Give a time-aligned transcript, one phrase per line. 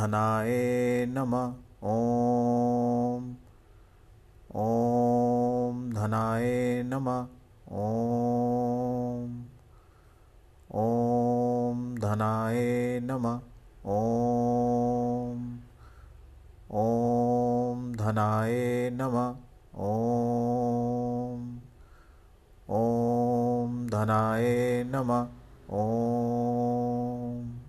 [0.00, 0.52] धनाय
[1.08, 1.46] नमः।
[1.84, 3.34] ॐ।
[4.56, 7.26] ॐ धनाय नमः।
[7.72, 9.44] ॐ।
[10.74, 13.40] ॐ धनाय नमः।
[13.86, 15.58] ॐ।
[16.72, 19.34] ॐ धनाय नमः।
[19.80, 21.60] ॐ।
[22.70, 25.28] ॐ धनाय नमः।
[25.70, 27.60] ॐ।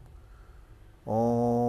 [1.08, 1.61] ॐ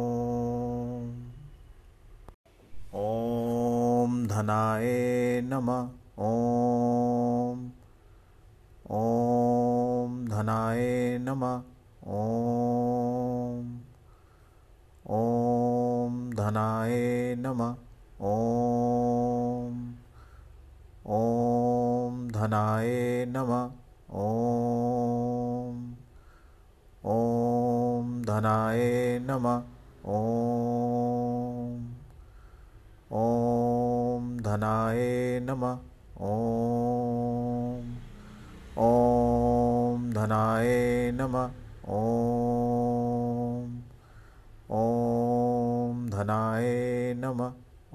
[2.94, 4.86] ॐ धनाय
[5.44, 5.93] नमः
[10.44, 11.62] घनाय नमः।
[12.06, 13.80] ओम।
[15.10, 17.76] ओम धनाय नमः।
[18.20, 19.94] ओम।
[21.06, 23.70] ओम धनाय नमः।
[24.14, 25.94] ओम।
[27.04, 29.62] ओम धनाय नमः।
[30.06, 31.94] ओम।
[33.12, 35.78] ओम धनाय नमः।
[36.20, 37.96] ओम।
[38.78, 39.03] ओम
[40.24, 40.68] धनाय
[41.14, 41.50] नमः
[41.94, 43.64] ॐ
[44.76, 46.68] ॐ धनाय
[47.16, 47.50] नमः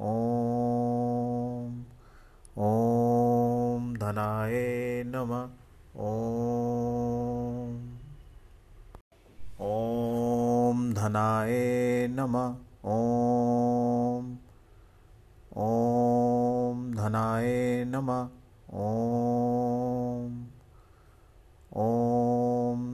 [0.09, 1.71] ॐ
[2.65, 4.53] ॐ धनाय
[5.13, 5.41] नमः
[6.09, 6.11] ॐ
[9.69, 11.57] ॐ धनाय
[12.19, 12.45] नमः
[12.97, 14.29] ॐ
[15.65, 17.49] ॐ धनाय
[17.95, 18.21] नमः
[18.85, 20.37] ॐ
[21.87, 22.08] ॐ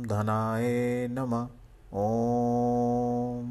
[0.07, 1.47] धनाय नमः।
[1.93, 3.47] ॐ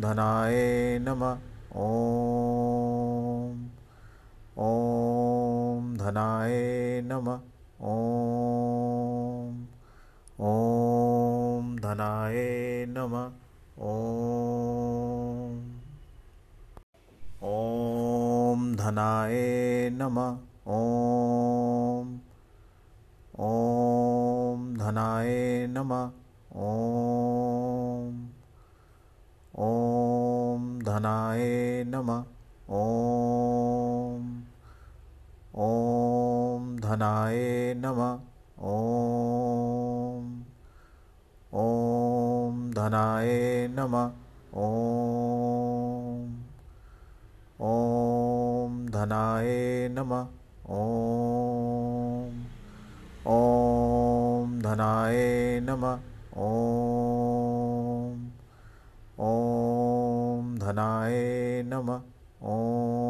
[0.00, 0.90] धनाय
[6.10, 6.54] धनाय
[7.06, 7.40] नमः
[7.88, 9.58] ॐ
[10.46, 12.40] ॐ धनाय
[12.88, 13.26] नमः
[13.90, 13.92] ॐ
[17.50, 19.38] ॐ धनाय
[20.00, 20.32] नमः
[20.78, 22.18] ॐ
[23.50, 26.10] ॐ धनाय नमः
[26.70, 28.18] ॐ
[29.68, 31.48] ॐ धनाय
[31.94, 32.24] नमः
[32.82, 34.28] ॐ
[35.68, 35.99] ॐ
[36.90, 38.12] धनाय नमः।
[38.68, 40.24] ॐ
[41.54, 44.06] ॐ धनाय नमः।
[47.68, 49.52] ॐ धनाय
[49.92, 50.26] नमः।
[50.78, 50.82] ॐ
[53.36, 55.94] ॐ धनाय नमः।
[59.28, 61.16] ॐ धनाय
[61.66, 62.02] नमः।
[62.42, 63.09] ॐ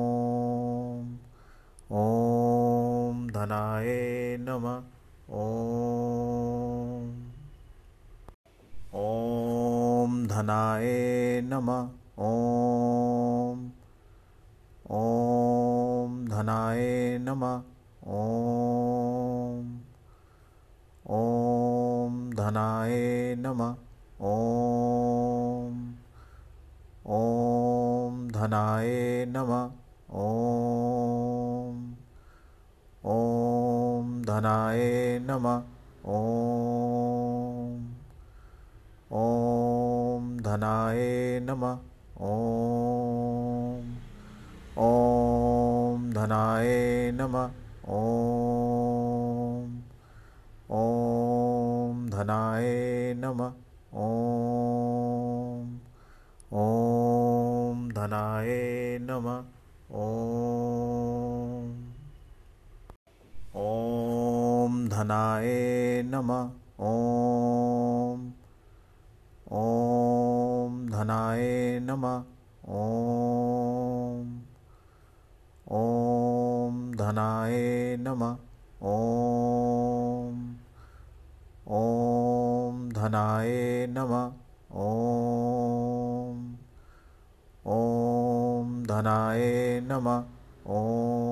[3.40, 4.82] धनाय नमः।
[5.30, 5.38] ॐ।
[8.94, 13.70] ॐ धनाय नमः। ॐ।
[14.90, 17.62] ॐ धनाय नमः।
[18.06, 19.80] ॐ।
[21.10, 23.76] ॐ धनाय नमः।
[24.20, 25.94] ॐ।
[27.06, 29.70] ॐ धनाय नमः।
[30.10, 30.69] ॐ
[34.30, 35.62] धनाय नमः।
[36.06, 37.94] ॐ।
[39.12, 41.78] ॐ धनाय नमः।
[42.20, 43.82] ॐ।
[44.78, 47.50] ॐ धनाय नमः।
[47.88, 47.98] ॐ।
[50.70, 53.52] ॐ धनाय नमः।
[53.94, 55.78] ॐ।
[56.52, 59.44] ॐ धनाय नमः।
[59.92, 60.69] ॐ
[65.00, 66.30] धनाय नम।
[66.80, 68.32] ओम
[69.52, 72.04] ओम धनाय नम।
[72.68, 74.40] ओम
[75.72, 77.56] ओम धनाय
[78.00, 78.36] नमः।
[78.82, 80.56] ओम
[81.66, 84.32] ओम धनाय नम।
[84.76, 86.56] ओम
[87.66, 89.80] ओम धनाय
[90.66, 91.29] ओम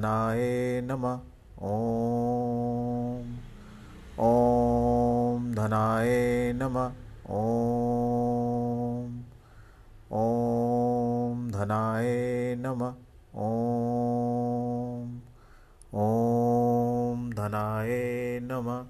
[0.00, 1.18] धनाय नमः।
[1.62, 3.24] ॐ।
[4.18, 6.86] ॐ धनाय नमः।
[7.30, 9.24] ॐ।
[10.12, 12.14] ॐ धनाय
[12.58, 12.94] नमः।
[13.36, 15.20] ॐ।
[15.94, 18.84] ॐ धनाय नमः।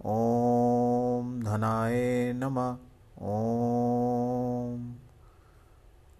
[0.06, 0.41] ॐ
[1.52, 2.58] धनाय नम।
[3.22, 4.94] ओम।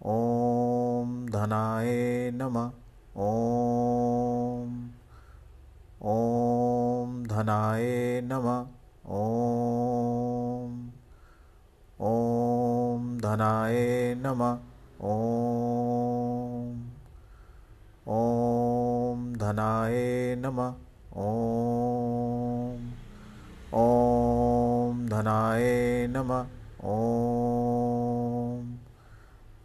[0.05, 2.57] ओम धनाय नम।
[3.17, 4.89] ओम।
[6.01, 8.47] ओम धनाय नम।
[9.09, 10.89] ओम।
[11.99, 14.43] ओम धनाय नम।
[15.01, 16.91] ओम।
[18.07, 20.59] ओम धनाय नम।
[21.17, 22.93] ओम।
[23.73, 24.42] ओम।
[25.13, 26.41] धनाय नमः।
[26.83, 28.77] ॐ।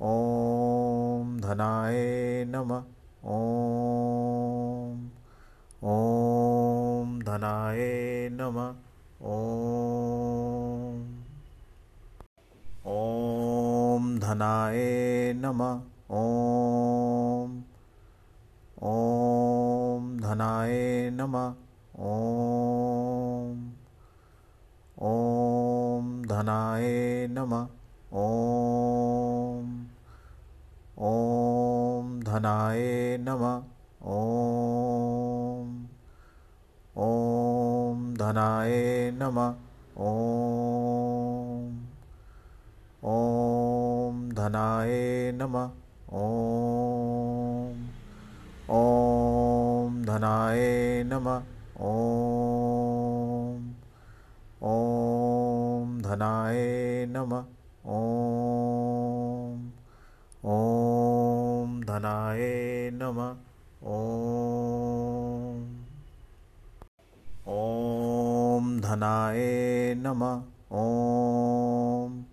[0.03, 2.83] ॐ धनाय नमः।
[3.25, 5.11] ॐ।
[5.85, 7.79] ॐ धनाय
[8.33, 8.75] नमः।
[9.23, 9.55] ॐ।
[12.87, 14.79] ॐ धनाय
[15.37, 15.81] नमः।
[16.11, 17.62] ॐ।
[18.83, 21.55] ॐ धनाय नमः।
[21.99, 23.73] ॐ।
[25.03, 25.38] ॐ
[26.38, 27.62] धनाय नमः।
[28.14, 29.64] ॐ
[30.99, 32.85] ॐ धनाय
[33.20, 33.56] नमः।
[37.06, 38.76] ॐ धनाय
[39.14, 39.50] नमः।
[39.99, 40.14] ॐ
[43.05, 44.94] ॐ धनाय
[45.35, 45.67] नमः।
[48.70, 50.62] ॐ धनाय
[51.06, 51.43] नमः।
[51.81, 52.49] ॐ
[56.19, 57.44] धनाय नमः।
[57.87, 59.59] ॐ
[60.44, 62.41] ॐ धनाय
[62.94, 63.29] नमः।
[63.87, 64.00] ॐ
[67.49, 69.44] ॐ धनाय
[69.99, 70.35] नमः।
[70.73, 72.25] ॐ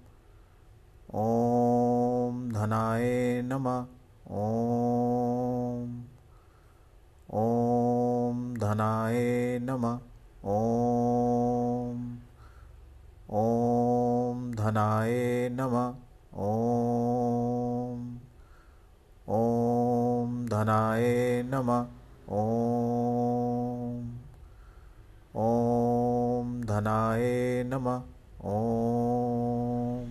[1.15, 3.85] ॐ धनाय नमः।
[4.31, 6.03] ॐ।
[7.33, 9.99] ॐ धनाय नमः।
[10.45, 12.17] ॐ।
[13.31, 15.93] ॐ धनाय नमः।
[16.37, 17.66] ॐ
[19.29, 21.79] ॐ धनाय नमः।
[22.31, 24.05] ॐ।
[25.35, 28.01] ॐ धनाय नमः।
[28.45, 30.05] ॐ।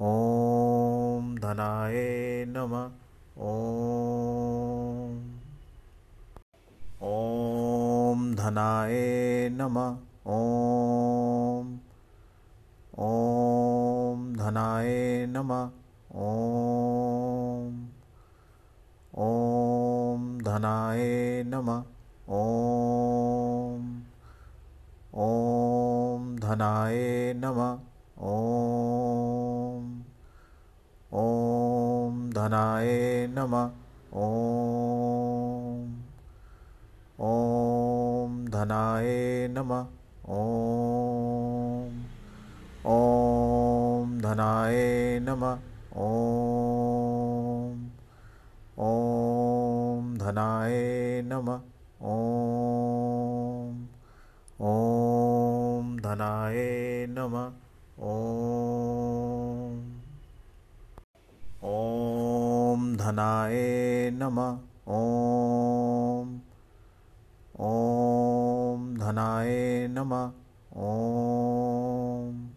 [0.00, 2.90] ॐ धनाय नमः।
[3.38, 3.90] ॐ
[7.02, 8.94] ॐ धनाय
[9.52, 9.90] नमः
[10.36, 11.66] ॐ
[13.08, 15.60] ॐ धनाय नमः
[16.28, 17.76] ॐ
[19.26, 21.06] ॐ धनाय
[21.46, 21.84] नमः
[22.40, 23.86] ॐ
[25.28, 27.72] ॐ धनाय नमः
[28.32, 29.88] ॐ
[31.22, 33.70] ॐ धनाय नमः
[34.26, 34.30] ॐ
[37.20, 37.69] ॐ
[38.60, 39.86] धनाय नमः।
[40.28, 42.04] ॐ।
[42.86, 45.58] ॐ धनाय नमः।
[45.96, 47.90] ॐ।
[48.78, 51.60] ॐ धनाय नमः।
[52.02, 53.88] ॐ।
[54.60, 57.52] ॐ धनाय नमः।
[58.00, 58.50] ॐ।
[62.96, 65.39] धनाय नमः। ॐ
[69.10, 70.32] धनाय नमः।
[70.76, 72.50] ॐ।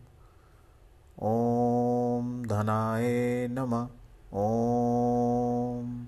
[1.23, 3.87] ॐ धनाय नमः।
[4.33, 6.07] ॐ।